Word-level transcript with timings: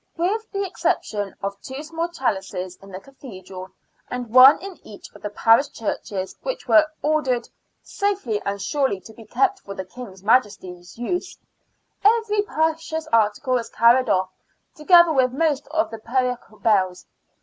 With 0.17 0.51
the 0.51 0.65
exception 0.65 1.35
of 1.43 1.61
two 1.61 1.83
small 1.83 2.09
chalices 2.09 2.75
in 2.81 2.89
the 2.89 2.99
Cathedral, 2.99 3.67
and 4.09 4.33
one 4.33 4.57
in 4.59 4.79
each 4.83 5.11
of 5.13 5.21
the 5.21 5.29
parish 5.29 5.69
churches, 5.69 6.35
which 6.41 6.67
were 6.67 6.87
ordered" 7.03 7.47
safely 7.99 8.41
and 8.41 8.59
surely 8.59 8.99
to 9.01 9.13
be 9.13 9.25
kept 9.27 9.59
for 9.59 9.75
the 9.75 9.85
King's 9.85 10.23
Majesty's 10.23 10.97
use," 10.97 11.37
every 12.03 12.41
precious 12.41 13.05
article 13.13 13.53
was 13.53 13.69
carried 13.69 14.09
off, 14.09 14.31
together 14.73 15.13
with 15.13 15.33
most 15.33 15.67
of 15.67 15.91
the 15.91 15.99
parochial 15.99 16.57
bells. 16.57 17.05